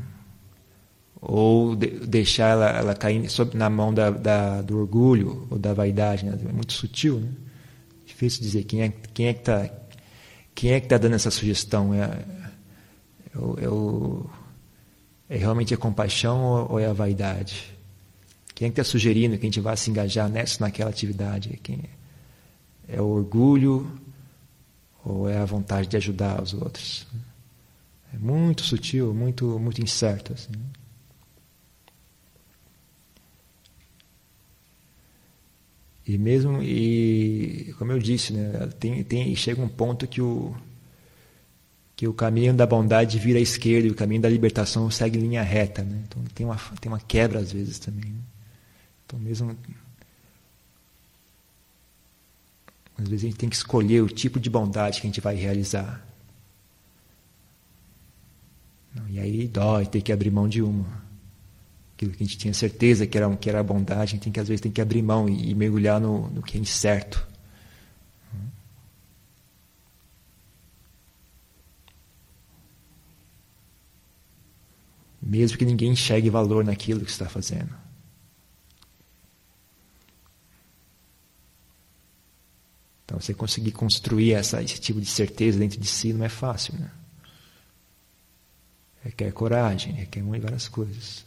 [1.22, 5.74] Ou de, deixar ela, ela cair sob, na mão da, da, do orgulho ou da
[5.74, 6.26] vaidade.
[6.26, 6.38] Né?
[6.48, 7.30] É muito sutil, né?
[8.06, 9.70] Difícil dizer quem é, quem é que está
[10.56, 11.94] quem é que está dando essa sugestão.
[11.94, 12.10] É, é,
[15.30, 17.74] é, é realmente a compaixão ou, ou, é a vaidade?
[18.54, 21.60] Quem é que está sugerindo que a gente vá se engajar nessa naquela atividade?
[21.64, 22.96] Quem é?
[22.96, 23.90] É o orgulho
[25.04, 27.08] ou é a vontade de ajudar os outros?
[28.24, 30.32] Muito sutil, muito, muito incerto.
[30.32, 30.54] Assim.
[36.08, 40.56] E mesmo, e como eu disse, né, tem, tem, chega um ponto que o,
[41.98, 45.42] que o caminho da bondade vira à esquerda e o caminho da libertação segue linha
[45.44, 45.84] reta.
[45.84, 46.04] Né?
[46.08, 48.10] Então tem uma, tem uma quebra às vezes também.
[48.10, 48.22] Né?
[49.06, 49.58] Então mesmo
[52.98, 55.36] Às vezes a gente tem que escolher o tipo de bondade que a gente vai
[55.36, 56.13] realizar.
[59.10, 61.04] E aí dói ter que abrir mão de uma.
[61.96, 64.40] Aquilo que a gente tinha certeza que era, que era bondade, a gente tem que,
[64.40, 67.26] às vezes tem que abrir mão e, e mergulhar no, no que é incerto.
[75.22, 77.74] Mesmo que ninguém enxergue valor naquilo que está fazendo.
[83.06, 86.74] Então, você conseguir construir essa, esse tipo de certeza dentro de si não é fácil,
[86.78, 86.92] né?
[89.04, 91.26] Requer coragem, requer várias coisas.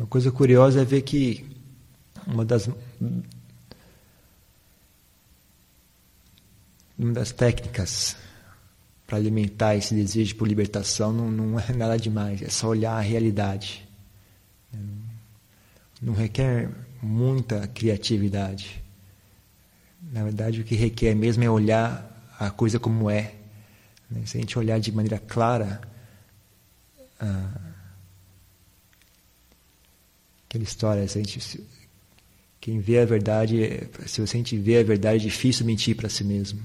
[0.00, 1.44] Uma coisa curiosa é ver que
[2.26, 2.70] uma das
[6.98, 8.16] uma das técnicas
[9.06, 13.00] para alimentar esse desejo por libertação não, não, é nada demais, é só olhar a
[13.00, 13.86] realidade.
[16.00, 16.70] Não requer
[17.02, 18.82] muita criatividade.
[20.00, 23.34] Na verdade, o que requer mesmo é olhar a coisa como é.
[24.24, 25.78] Se a gente olhar de maneira clara,
[27.20, 27.69] ah,
[30.50, 31.64] aquela história, a gente,
[32.60, 36.24] Quem vê a verdade, se você gente vê a verdade, é difícil mentir para si
[36.24, 36.60] mesmo.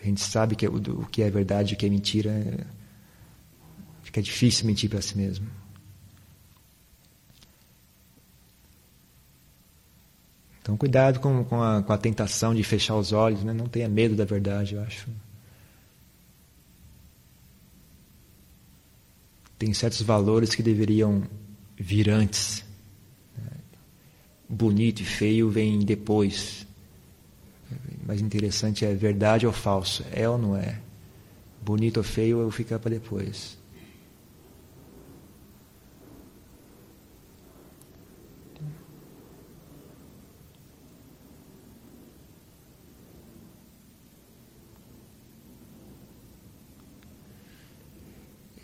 [0.00, 2.30] A gente sabe que é o, que é verdade e o que é mentira.
[2.30, 2.66] É,
[4.02, 5.46] fica difícil mentir para si mesmo.
[10.60, 13.52] Então, cuidado com, com, a, com a tentação de fechar os olhos, né?
[13.52, 15.08] não tenha medo da verdade, eu acho.
[19.58, 21.22] Tem certos valores que deveriam
[21.76, 22.64] vir antes.
[23.36, 23.50] Né?
[24.48, 26.66] Bonito e feio vem depois.
[28.06, 30.80] Mais interessante é verdade ou falso, é ou não é.
[31.60, 33.58] Bonito ou feio fica para depois.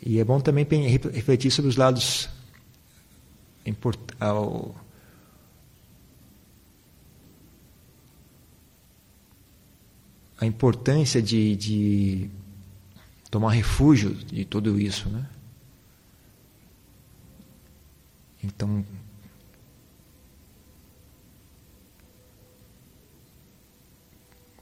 [0.07, 0.65] E é bom também
[1.13, 2.31] refletir sobre os lados
[4.19, 4.75] ao,
[10.41, 12.31] a importância de, de
[13.31, 15.29] tomar refúgio de tudo isso, né?
[18.43, 18.83] Então,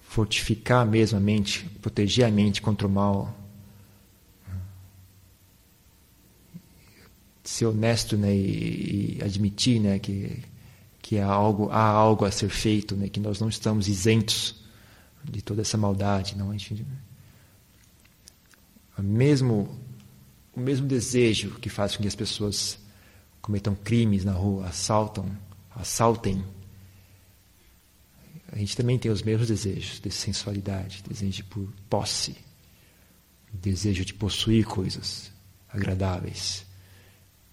[0.00, 3.41] fortificar mesmo a mente, proteger a mente contra o mal
[7.42, 10.42] ser honesto né, e, e, admitir né, que,
[11.00, 14.62] que há, algo, há algo a ser feito, né, que nós não estamos isentos
[15.24, 16.36] de toda essa maldade.
[16.36, 16.86] Não, gente,
[18.98, 19.68] mesmo,
[20.54, 22.78] o mesmo desejo que faz com que as pessoas
[23.40, 25.26] cometam crimes na rua, assaltam,
[25.74, 26.44] assaltem,
[28.52, 32.36] a gente também tem os mesmos desejos de sensualidade, desejo por posse,
[33.52, 35.32] desejo de possuir coisas
[35.68, 36.66] agradáveis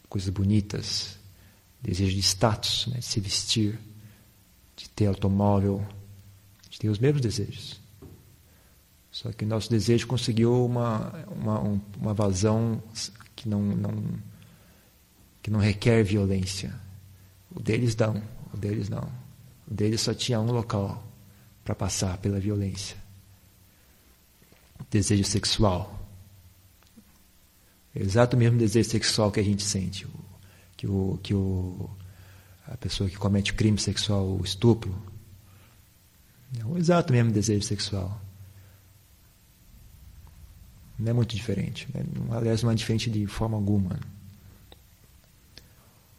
[0.09, 1.17] coisas bonitas,
[1.81, 3.79] desejo de status, né, de se vestir,
[4.75, 5.85] de ter automóvel,
[6.69, 7.79] de ter os mesmos desejos.
[9.11, 11.59] Só que nosso desejo conseguiu uma, uma,
[11.97, 12.81] uma vazão
[13.35, 14.03] que não, não,
[15.41, 16.73] que não requer violência.
[17.53, 18.21] O deles não,
[18.53, 19.09] o deles não.
[19.69, 21.03] O deles só tinha um local
[21.63, 22.97] para passar pela violência.
[24.89, 25.98] Desejo sexual.
[27.99, 30.07] É exato mesmo desejo sexual que a gente sente.
[30.77, 31.89] Que, o, que o,
[32.65, 34.95] a pessoa que comete crime sexual, o estupro,
[36.57, 38.21] é o exato mesmo desejo sexual.
[40.97, 41.89] Não é muito diferente.
[41.93, 42.05] Né?
[42.31, 43.99] Aliás, não é diferente de forma alguma.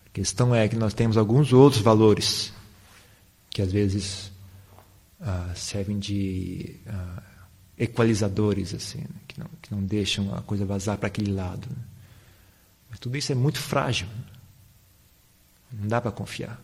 [0.07, 2.53] A questão é que nós temos alguns outros valores
[3.49, 4.31] que às vezes
[5.19, 7.23] ah, servem de ah,
[7.81, 9.21] equalizadores, assim, né?
[9.27, 11.67] que, não, que não deixam a coisa vazar para aquele lado.
[11.71, 11.83] Né?
[12.91, 14.07] Mas tudo isso é muito frágil.
[14.07, 14.25] Né?
[15.73, 16.61] Não dá para confiar.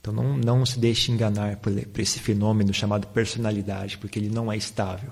[0.00, 4.52] Então não, não se deixe enganar por, por esse fenômeno chamado personalidade, porque ele não
[4.52, 5.10] é estável.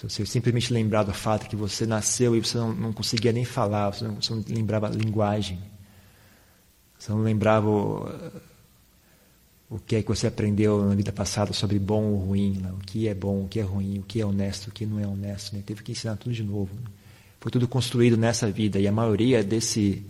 [0.00, 3.44] Se você simplesmente lembrar do fato que você nasceu e você não, não conseguia nem
[3.44, 5.58] falar, você não, você não lembrava a linguagem,
[6.98, 8.08] você não lembrava o,
[9.68, 12.72] o que é que você aprendeu na vida passada sobre bom ou ruim, né?
[12.72, 14.98] o que é bom, o que é ruim, o que é honesto, o que não
[14.98, 15.54] é honesto.
[15.54, 15.62] Né?
[15.66, 16.74] Teve que ensinar tudo de novo.
[16.74, 16.90] Né?
[17.38, 20.02] Foi tudo construído nessa vida e a maioria desse,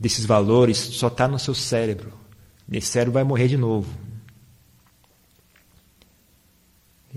[0.00, 2.14] desses valores só está no seu cérebro.
[2.70, 3.92] Esse cérebro vai morrer de novo.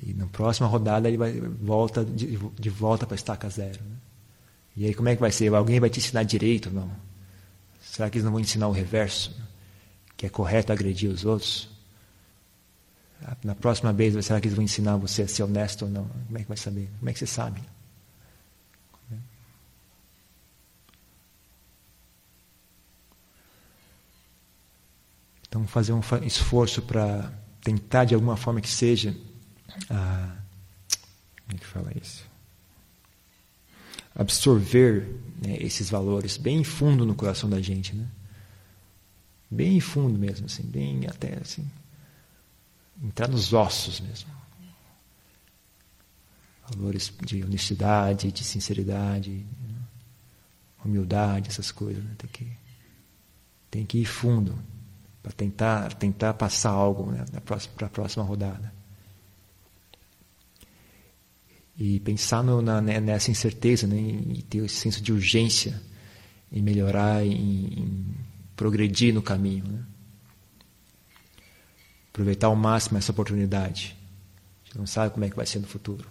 [0.06, 3.84] E na próxima rodada ele vai volta de, de volta para a estaca zero.
[3.84, 3.96] Né?
[4.78, 5.54] E aí como é que vai ser?
[5.54, 6.70] Alguém vai te ensinar direito?
[6.70, 6.90] Não.
[7.82, 9.36] Será que eles não vão ensinar o reverso?
[10.16, 11.70] Que é correto agredir os outros?
[13.44, 16.08] Na próxima vez, será que eles vão ensinar você a ser honesto ou não?
[16.28, 16.90] Como é que vai saber?
[17.00, 17.62] Como é que você sabe?
[25.48, 27.32] Então, fazer um esforço para
[27.62, 29.16] tentar, de alguma forma que seja,
[29.90, 30.38] ah,
[31.46, 32.26] como é que fala isso?
[34.16, 35.08] Absorver
[35.42, 38.08] né, esses valores bem fundo no coração da gente, né?
[39.50, 41.70] Bem fundo mesmo, assim, bem até assim,
[43.02, 44.30] entrar nos ossos mesmo.
[46.70, 49.76] Valores de honestidade, de sinceridade, né?
[50.84, 52.16] humildade, essas coisas, né?
[52.18, 52.66] Tem que
[53.70, 54.58] tem que ir fundo
[55.22, 58.74] para tentar tentar passar algo né, para a próxima rodada
[61.78, 65.82] e pensar no, na, né, nessa incerteza né, e ter esse senso de urgência
[66.52, 68.06] em melhorar, em, em
[68.56, 69.66] progredir no caminho.
[69.66, 69.84] Né?
[72.10, 73.96] Aproveitar ao máximo essa oportunidade
[74.72, 76.08] Você não sabe como é que vai ser no futuro.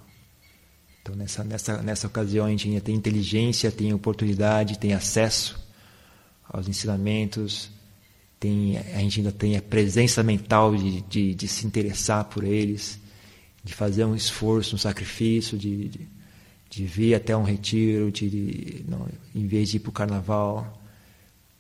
[1.01, 5.63] Então, nessa, nessa, nessa ocasião, a gente ainda tem inteligência, tem oportunidade, tem acesso
[6.49, 7.71] aos ensinamentos,
[8.41, 12.99] tem, a gente ainda tem a presença mental de, de, de se interessar por eles,
[13.65, 16.09] de fazer um esforço, um sacrifício, de, de,
[16.71, 20.81] de vir até um retiro, de, de não, em vez de ir para o carnaval,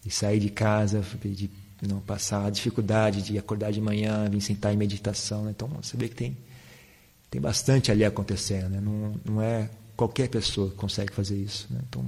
[0.03, 1.51] de sair de casa, de
[1.83, 5.45] não passar a dificuldade de acordar de manhã, vir sentar em meditação.
[5.45, 5.51] Né?
[5.51, 6.37] Então, você vê que tem
[7.35, 8.69] tem bastante ali acontecendo.
[8.69, 8.81] Né?
[8.81, 11.67] Não, não é qualquer pessoa que consegue fazer isso.
[11.69, 11.81] Né?
[11.89, 12.07] Então,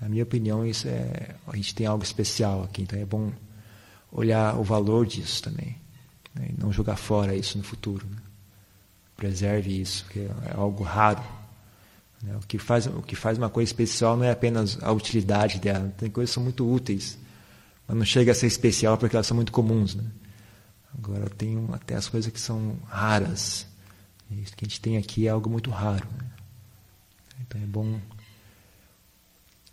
[0.00, 2.80] na minha opinião, isso é a gente tem algo especial aqui.
[2.80, 3.30] Então é bom
[4.10, 5.76] olhar o valor disso também,
[6.34, 6.48] né?
[6.48, 8.06] e não jogar fora isso no futuro.
[8.10, 8.16] Né?
[9.20, 11.22] Preserve isso, porque é algo raro.
[12.20, 12.36] Né?
[12.36, 15.94] O que faz o que faz uma coisa especial não é apenas a utilidade dela.
[15.96, 17.16] Tem coisas que são muito úteis,
[17.86, 19.94] mas não chega a ser especial porque elas são muito comuns.
[19.94, 20.04] Né?
[20.98, 23.70] Agora tem até as coisas que são raras
[24.38, 26.06] isso que a gente tem aqui é algo muito raro.
[26.16, 26.26] Né?
[27.40, 28.00] Então é bom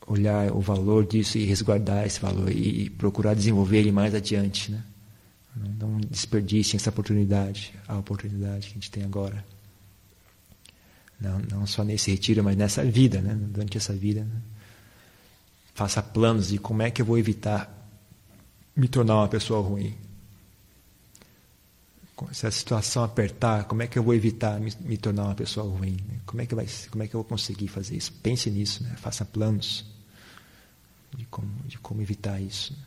[0.08, 4.72] olhar o valor disso e resguardar esse valor e procurar desenvolver ele mais adiante.
[4.72, 4.84] Né?
[5.80, 9.44] Não desperdicem essa oportunidade, a oportunidade que a gente tem agora.
[11.20, 13.34] Não, não só nesse retiro, mas nessa vida, né?
[13.34, 14.24] durante essa vida.
[14.24, 14.42] Né?
[15.74, 17.74] Faça planos de como é que eu vou evitar
[18.76, 19.96] me tornar uma pessoa ruim
[22.32, 25.68] se a situação apertar, como é que eu vou evitar me, me tornar uma pessoa
[25.68, 25.98] ruim?
[26.08, 26.20] Né?
[26.26, 28.12] Como é que vai, como é que eu vou conseguir fazer isso?
[28.12, 28.96] Pense nisso, né?
[28.98, 29.86] faça planos
[31.16, 32.74] de como, de como evitar isso.
[32.74, 32.80] Né?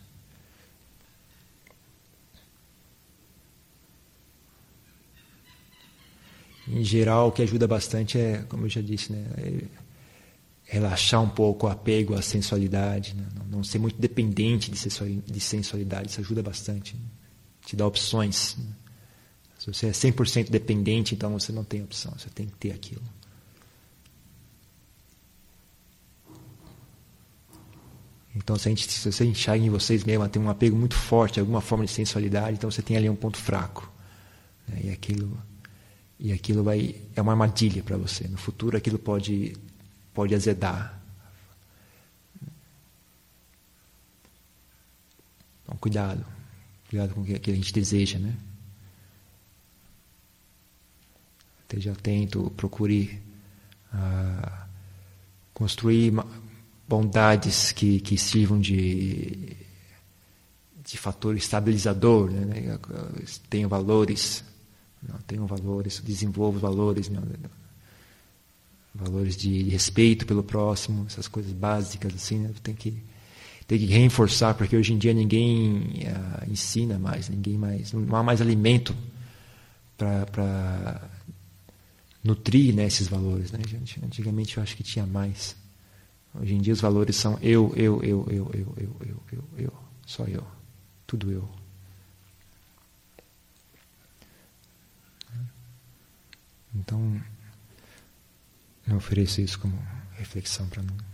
[6.68, 9.80] Em geral, o que ajuda bastante é, como eu já disse, né, é
[10.70, 13.26] relaxar um pouco o apego à sensualidade, né?
[13.50, 16.94] não, ser muito dependente de sensualidade, isso ajuda bastante.
[16.94, 17.02] Né?
[17.66, 18.56] Te dá opções.
[18.56, 18.66] Né?
[19.58, 23.02] Se você é 100% dependente, então você não tem opção, você tem que ter aquilo.
[28.36, 31.60] Então, se, gente, se você enxerga em vocês mesmo, tem um apego muito forte, alguma
[31.60, 33.92] forma de sensualidade, então você tem ali um ponto fraco.
[34.68, 34.82] Né?
[34.84, 35.36] E aquilo,
[36.20, 38.28] e aquilo vai, é uma armadilha para você.
[38.28, 39.56] No futuro, aquilo pode,
[40.12, 41.00] pode azedar.
[45.64, 46.24] Então, cuidado.
[46.88, 48.36] Cuidado com o que a gente deseja, né?
[51.70, 53.22] esteja atento, procure
[53.92, 54.66] ah,
[55.54, 56.12] construir
[56.88, 59.56] bondades que, que sirvam de,
[60.84, 62.78] de fator estabilizador, né?
[63.48, 64.42] tenham valores,
[65.02, 67.10] não, tenham valores, desenvolvam valores,
[68.94, 72.50] valores de, respeito pelo próximo, essas coisas básicas assim, né?
[72.62, 72.96] tem que
[73.66, 78.22] tem que reforçar porque hoje em dia ninguém ah, ensina mais, ninguém mais, não há
[78.22, 78.94] mais alimento
[79.96, 81.08] para
[82.24, 83.52] nutrir né, esses valores.
[83.52, 83.60] Né?
[84.02, 85.54] Antigamente eu acho que tinha mais.
[86.34, 89.72] Hoje em dia os valores são eu, eu, eu, eu, eu, eu, eu, eu, eu,
[90.04, 90.44] só eu,
[91.06, 91.48] tudo eu.
[96.74, 97.20] Então,
[98.86, 99.76] eu ofereço isso como
[100.16, 101.09] reflexão para nós.